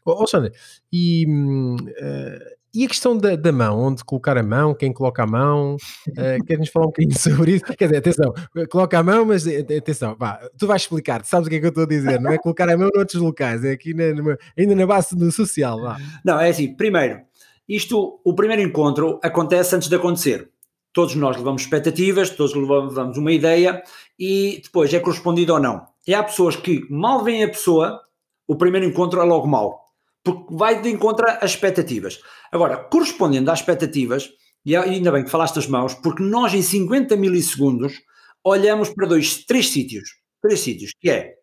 [0.06, 0.52] Oh, Alexandre,
[0.92, 5.26] e, uh, e a questão da, da, mão, onde colocar a mão, quem coloca a
[5.26, 7.64] mão, uh, queres-nos falar um bocadinho sobre isso?
[7.64, 8.32] Quer dizer, atenção,
[8.70, 11.66] coloca a mão, mas eh, atenção, vá, tu vais explicar, sabes o que é que
[11.66, 14.38] eu estou a dizer, não é colocar a mão noutros locais, é aqui na, numa,
[14.56, 15.96] ainda na base do social.
[16.24, 17.22] Não, é assim, primeiro,
[17.68, 20.50] isto, o primeiro encontro acontece antes de acontecer.
[20.92, 23.82] todos nós levamos expectativas, todos levamos uma ideia
[24.16, 25.84] e depois é correspondido ou não.
[26.06, 28.02] E há pessoas que mal veem a pessoa,
[28.46, 29.85] o primeiro encontro é logo mau,
[30.26, 32.20] porque vai de encontro às expectativas.
[32.50, 34.28] Agora, correspondendo às expectativas,
[34.64, 37.94] e ainda bem que falaste das mãos, porque nós em 50 milissegundos
[38.42, 40.08] olhamos para dois, três sítios,
[40.42, 41.34] três sítios, que é,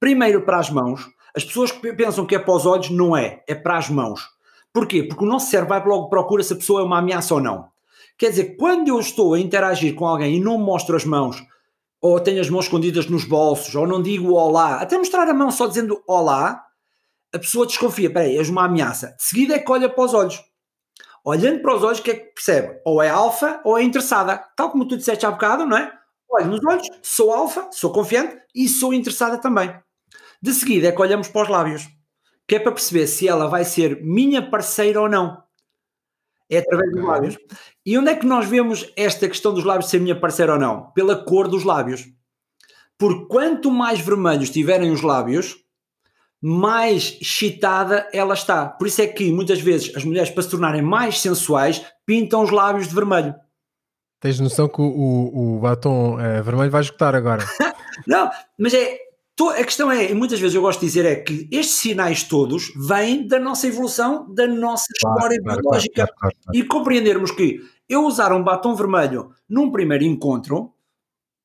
[0.00, 3.44] primeiro para as mãos, as pessoas que pensam que é para os olhos, não é,
[3.46, 4.20] é para as mãos.
[4.72, 5.04] Porquê?
[5.04, 7.68] Porque o nosso cérebro vai logo procura se a pessoa é uma ameaça ou não.
[8.18, 11.40] Quer dizer, quando eu estou a interagir com alguém e não mostro as mãos,
[12.00, 15.52] ou tenho as mãos escondidas nos bolsos, ou não digo olá, até mostrar a mão
[15.52, 16.63] só dizendo olá,
[17.34, 19.14] a pessoa desconfia, peraí, és uma ameaça.
[19.16, 20.40] De seguida é que olha para os olhos.
[21.24, 22.80] Olhando para os olhos, o que é que percebe?
[22.84, 24.38] Ou é alfa ou é interessada.
[24.56, 25.92] Tal como tu disseste há bocado, não é?
[26.30, 29.74] Olho nos olhos, sou alfa, sou confiante e sou interessada também.
[30.40, 31.88] De seguida é que olhamos para os lábios,
[32.46, 35.42] que é para perceber se ela vai ser minha parceira ou não.
[36.48, 37.38] É através dos lábios.
[37.84, 40.92] E onde é que nós vemos esta questão dos lábios ser minha parceira ou não?
[40.92, 42.04] Pela cor dos lábios.
[42.98, 45.63] Porque quanto mais vermelhos tiverem os lábios,
[46.46, 48.66] mais excitada ela está.
[48.66, 52.50] Por isso é que muitas vezes as mulheres, para se tornarem mais sensuais, pintam os
[52.50, 53.34] lábios de vermelho.
[54.20, 57.42] Tens noção que o, o, o batom é, vermelho vai esgotar agora?
[58.06, 58.98] Não, mas é.
[59.40, 62.72] A questão é, e muitas vezes eu gosto de dizer, é que estes sinais todos
[62.76, 66.06] vêm da nossa evolução, da nossa claro, história claro, biológica.
[66.06, 70.72] Claro, e compreendermos que eu usar um batom vermelho num primeiro encontro,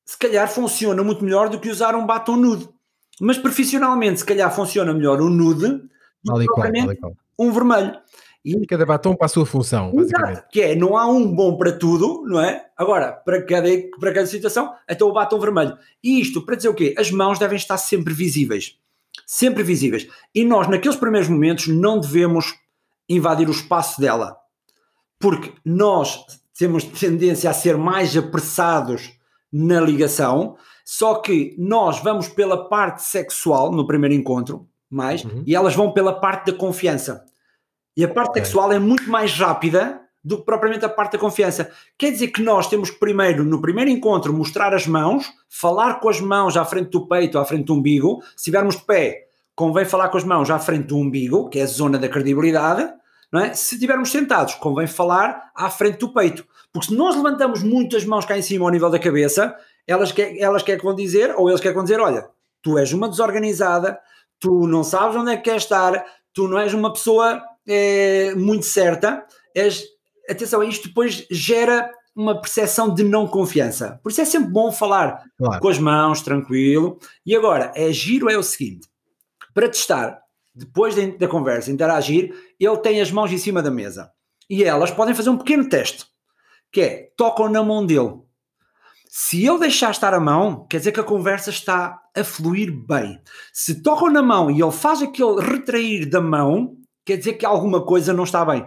[0.06, 2.68] se calhar funciona muito melhor do que usar um batom nude.
[3.20, 5.68] Mas profissionalmente, se calhar funciona melhor o nude
[6.24, 7.00] do que propriamente
[7.38, 7.92] um vermelho.
[8.42, 11.72] E cada batom para a sua função, Exato, que é, não há um bom para
[11.72, 12.64] tudo, não é?
[12.74, 15.76] Agora, para cada, para cada situação, então o batom vermelho.
[16.02, 16.94] E isto para dizer o quê?
[16.96, 18.78] As mãos devem estar sempre visíveis.
[19.26, 20.08] Sempre visíveis.
[20.34, 22.54] E nós, naqueles primeiros momentos, não devemos
[23.06, 24.38] invadir o espaço dela.
[25.18, 26.24] Porque nós
[26.58, 29.12] temos tendência a ser mais apressados
[29.52, 35.42] na ligação, só que nós vamos pela parte sexual no primeiro encontro, mais, uhum.
[35.46, 37.24] e elas vão pela parte da confiança.
[37.96, 38.44] E a parte okay.
[38.44, 41.70] sexual é muito mais rápida do que propriamente a parte da confiança.
[41.98, 46.08] Quer dizer que nós temos que primeiro, no primeiro encontro, mostrar as mãos, falar com
[46.08, 48.20] as mãos à frente do peito, à frente do umbigo.
[48.30, 51.62] Se estivermos de pé, convém falar com as mãos à frente do umbigo, que é
[51.62, 52.92] a zona da credibilidade.
[53.32, 53.54] Não é?
[53.54, 56.44] Se estivermos sentados, convém falar à frente do peito.
[56.72, 60.12] Porque se nós levantamos muito as mãos cá em cima ao nível da cabeça, elas
[60.12, 62.28] que, elas que vão dizer, ou eles que vão dizer, olha,
[62.62, 63.98] tu és uma desorganizada,
[64.38, 68.66] tu não sabes onde é que queres estar, tu não és uma pessoa é, muito
[68.66, 69.84] certa, és,
[70.28, 74.00] atenção, isto depois gera uma percepção de não confiança.
[74.02, 75.60] Por isso é sempre bom falar claro.
[75.60, 76.98] com as mãos, tranquilo.
[77.24, 78.88] E agora, é giro é o seguinte,
[79.54, 80.20] para testar,
[80.54, 84.10] depois de, da conversa, interagir, ele tem as mãos em cima da mesa.
[84.48, 86.04] E elas podem fazer um pequeno teste,
[86.72, 88.20] que é, tocam na mão dele.
[89.08, 93.20] Se ele deixar estar a mão, quer dizer que a conversa está a fluir bem.
[93.52, 97.84] Se tocam na mão e ele faz aquele retrair da mão, quer dizer que alguma
[97.84, 98.64] coisa não está bem.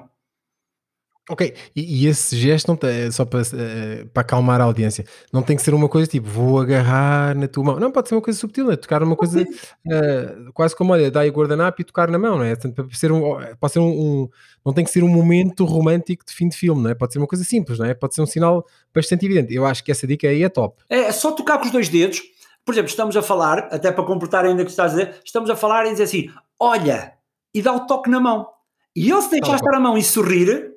[1.29, 5.41] Ok, e, e esse gesto não tem, só para, uh, para acalmar a audiência, não
[5.41, 8.21] tem que ser uma coisa tipo vou agarrar na tua mão, não pode ser uma
[8.21, 12.09] coisa subtil, é tocar uma coisa uh, quase como olha, dar o guardanapo e tocar
[12.09, 12.55] na mão, não é?
[12.55, 13.21] Portanto, para ser um,
[13.57, 14.29] pode ser um, um,
[14.65, 16.93] não tem que ser um momento romântico de fim de filme, não é?
[16.93, 17.93] Pode ser uma coisa simples, não é?
[17.93, 19.53] Pode ser um sinal bastante evidente.
[19.55, 20.83] Eu acho que essa dica aí é top.
[20.89, 22.21] É, é só tocar com os dois dedos,
[22.65, 25.49] por exemplo, estamos a falar, até para completar ainda o que estás a dizer, estamos
[25.49, 27.13] a falar e dizer assim: olha,
[27.53, 28.45] e dá o toque na mão.
[28.93, 30.72] E ele se deixar estar a mão e sorrir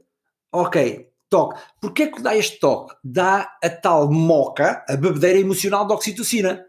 [0.57, 1.61] ok, toque.
[1.81, 2.95] Porquê que dá este toque?
[3.03, 6.65] Dá a tal moca, a bebedeira emocional da oxitocina.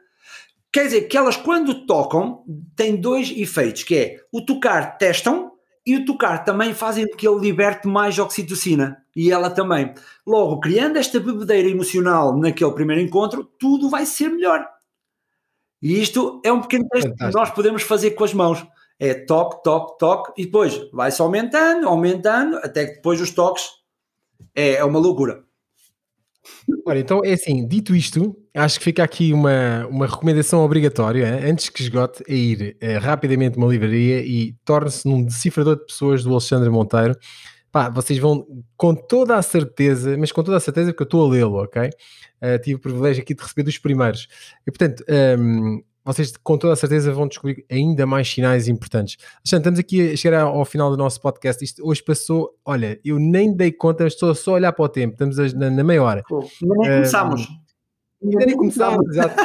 [0.71, 2.43] Quer dizer que elas, quando tocam,
[2.75, 5.51] têm dois efeitos, que é o tocar testam
[5.85, 9.03] e o tocar também fazem com que ele liberte mais oxitocina.
[9.15, 9.93] E ela também.
[10.25, 14.67] Logo, criando esta bebedeira emocional naquele primeiro encontro, tudo vai ser melhor.
[15.81, 18.65] E isto é um pequeno teste que nós podemos fazer com as mãos
[18.99, 23.63] é toque, toque, toque, e depois vai-se aumentando, aumentando, até que depois os toques
[24.55, 25.43] é, é uma loucura.
[26.85, 31.69] Olha, então é assim, dito isto, acho que fica aqui uma, uma recomendação obrigatória, antes
[31.69, 36.31] que esgote, é ir é, rapidamente uma livraria e torne-se num decifrador de pessoas do
[36.31, 37.15] Alexandre Monteiro.
[37.71, 41.25] Pá, vocês vão com toda a certeza, mas com toda a certeza porque eu estou
[41.25, 41.89] a lê-lo, ok?
[42.41, 44.27] Uh, tive o privilégio aqui de receber dos primeiros.
[44.65, 45.03] E portanto,
[45.37, 49.17] um, vocês com toda a certeza vão descobrir ainda mais sinais importantes.
[49.39, 51.63] Alexandre, estamos aqui a chegar ao final do nosso podcast.
[51.63, 55.13] Isto hoje passou, olha, eu nem dei conta, estou só a olhar para o tempo,
[55.13, 56.23] estamos na, na meia hora.
[56.25, 57.47] Pô, nem começámos.
[58.23, 59.35] Ainda nem começámos, exato.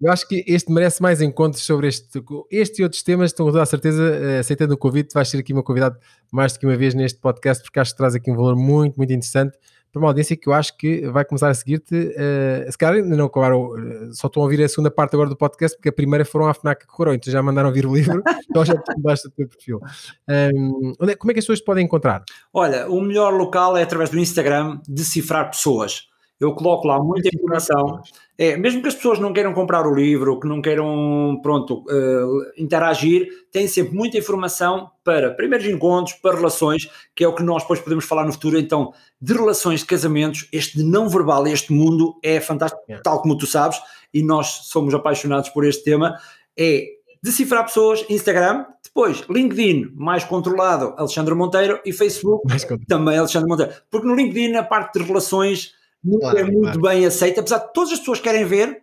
[0.00, 3.32] Eu acho que este merece mais encontros sobre este, este e outros temas.
[3.32, 5.98] Estou com toda a certeza, eh, aceitando o convite, vais ser aqui uma convidada
[6.30, 8.96] mais do que uma vez neste podcast, porque acho que traz aqui um valor muito,
[8.96, 9.58] muito interessante
[9.92, 11.94] para uma audiência que eu acho que vai começar a seguir-te.
[11.94, 15.28] Uh, se calhar ainda não acabaram, uh, só estão a ouvir a segunda parte agora
[15.28, 17.94] do podcast, porque a primeira foram à FNAC que correu, então já mandaram vir o
[17.94, 19.80] livro, então já mudaste o teu perfil.
[20.28, 22.24] Um, é, como é que as pessoas te podem encontrar?
[22.52, 26.08] Olha, o melhor local é através do Instagram, decifrar pessoas.
[26.40, 28.00] Eu coloco lá muita informação.
[28.36, 32.52] É, mesmo que as pessoas não queiram comprar o livro, que não queiram, pronto, uh,
[32.56, 37.62] interagir, tem sempre muita informação para primeiros encontros, para relações, que é o que nós
[37.62, 38.56] depois podemos falar no futuro.
[38.56, 43.02] Então, de relações, de casamentos, este não verbal, este mundo é fantástico, yeah.
[43.02, 43.80] tal como tu sabes,
[44.14, 46.16] e nós somos apaixonados por este tema.
[46.56, 46.86] É
[47.20, 52.46] decifrar pessoas, Instagram, depois LinkedIn, mais controlado, Alexandre Monteiro, e Facebook,
[52.86, 53.72] também Alexandre Monteiro.
[53.90, 56.80] Porque no LinkedIn, a parte de relações nunca claro, é muito claro.
[56.80, 58.82] bem aceita, apesar de todas as pessoas querem ver,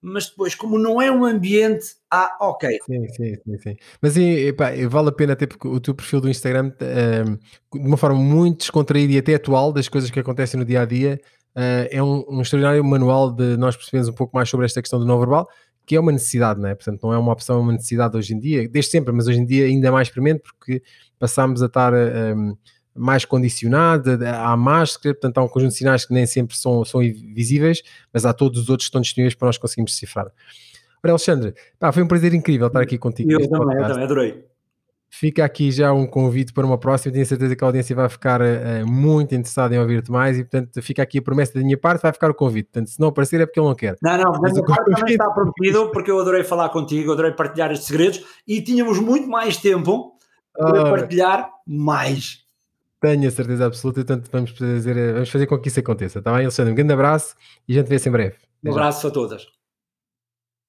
[0.00, 2.78] mas depois, como não é um ambiente, ah, ok.
[2.86, 3.58] Sim, sim, sim.
[3.58, 3.76] sim.
[4.00, 7.86] Mas e, epá, vale a pena até porque o teu perfil do Instagram, uh, de
[7.86, 11.20] uma forma muito descontraída e até atual das coisas que acontecem no dia a dia,
[11.56, 15.00] uh, é um, um, extraordinário manual de nós percebermos um pouco mais sobre esta questão
[15.00, 15.48] do não verbal,
[15.84, 16.74] que é uma necessidade, não é?
[16.76, 19.40] Portanto, não é uma opção, é uma necessidade hoje em dia, desde sempre, mas hoje
[19.40, 20.80] em dia ainda mais premente porque
[21.18, 21.92] passamos a estar.
[21.92, 22.56] Uh,
[22.98, 27.00] mais condicionado, há máscara, portanto há um conjunto de sinais que nem sempre são, são
[27.00, 27.82] visíveis,
[28.12, 30.26] mas há todos os outros que estão disponíveis para nós conseguirmos decifrar.
[31.02, 33.32] Ora, Alexandre, pá, foi um prazer incrível estar aqui contigo.
[33.32, 34.44] Eu também, eu também, adorei.
[35.10, 37.12] Fica aqui já um convite para uma próxima.
[37.12, 40.82] Tenho certeza que a audiência vai ficar uh, muito interessada em ouvir-te mais e, portanto,
[40.82, 42.02] fica aqui a promessa da minha parte.
[42.02, 42.66] Vai ficar o convite.
[42.66, 43.96] Portanto, se não aparecer é porque ele não quer.
[44.02, 47.70] Não, não, da minha parte também está prometido porque eu adorei falar contigo, adorei partilhar
[47.72, 50.12] estes segredos e tínhamos muito mais tempo
[50.52, 50.90] para oh.
[50.90, 52.47] partilhar mais.
[53.00, 56.18] Tenho a certeza absoluta, portanto vamos fazer, vamos fazer com que isso aconteça.
[56.18, 56.72] Está bem, Alexandre?
[56.72, 57.34] Um grande abraço
[57.68, 58.36] e a gente vê-se em breve.
[58.64, 59.57] Um abraço a todas.